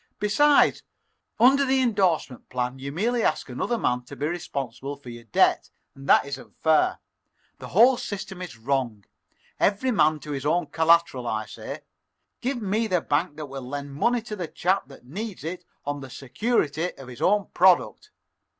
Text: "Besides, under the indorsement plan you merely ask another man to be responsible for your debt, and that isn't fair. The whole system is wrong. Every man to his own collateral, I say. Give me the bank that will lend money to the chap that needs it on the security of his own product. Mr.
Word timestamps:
"Besides, 0.19 0.81
under 1.39 1.63
the 1.63 1.79
indorsement 1.79 2.49
plan 2.49 2.79
you 2.79 2.91
merely 2.91 3.21
ask 3.21 3.49
another 3.49 3.77
man 3.77 4.01
to 4.05 4.15
be 4.15 4.25
responsible 4.25 4.95
for 4.95 5.09
your 5.11 5.25
debt, 5.25 5.69
and 5.93 6.09
that 6.09 6.25
isn't 6.25 6.57
fair. 6.57 6.97
The 7.59 7.67
whole 7.67 7.97
system 7.97 8.41
is 8.41 8.57
wrong. 8.57 9.05
Every 9.59 9.91
man 9.91 10.19
to 10.21 10.31
his 10.31 10.43
own 10.43 10.65
collateral, 10.71 11.27
I 11.27 11.45
say. 11.45 11.81
Give 12.39 12.59
me 12.63 12.87
the 12.87 13.01
bank 13.01 13.35
that 13.37 13.45
will 13.45 13.61
lend 13.61 13.93
money 13.93 14.23
to 14.23 14.35
the 14.35 14.47
chap 14.47 14.87
that 14.87 15.05
needs 15.05 15.43
it 15.43 15.65
on 15.85 15.99
the 15.99 16.09
security 16.09 16.95
of 16.97 17.07
his 17.07 17.21
own 17.21 17.49
product. 17.53 18.05
Mr. 18.05 18.09